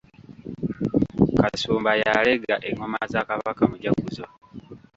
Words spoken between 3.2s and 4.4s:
Kabaka, mujaguzo.